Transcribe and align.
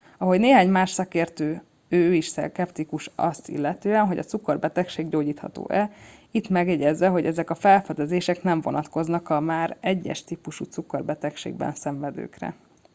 ahogy 0.17 0.39
néhány 0.39 0.69
más 0.69 0.89
szakértő 0.89 1.63
ő 1.89 2.13
is 2.13 2.25
szkeptikus 2.27 3.09
azt 3.15 3.49
illetően 3.49 4.05
hogy 4.07 4.17
a 4.17 4.23
cukorbetegség 4.23 5.09
gyógyítható 5.09 5.65
e 5.69 5.91
itt 6.31 6.49
megjegyezve 6.49 7.07
hogy 7.07 7.25
ezek 7.25 7.49
a 7.49 7.55
felfedezések 7.55 8.43
nem 8.43 8.61
vonatkoznak 8.61 9.29
a 9.29 9.39
már 9.39 9.77
1 9.79 10.07
es 10.07 10.23
típusú 10.23 10.63
cukorbetegségben 10.65 11.73
szenvedőkre 11.73 12.55